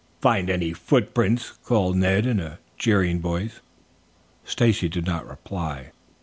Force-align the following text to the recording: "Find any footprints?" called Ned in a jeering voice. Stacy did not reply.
"Find 0.19 0.49
any 0.49 0.73
footprints?" 0.73 1.51
called 1.63 1.95
Ned 1.95 2.25
in 2.25 2.39
a 2.39 2.57
jeering 2.75 3.19
voice. 3.19 3.59
Stacy 4.43 4.89
did 4.89 5.05
not 5.05 5.29
reply. 5.29 5.91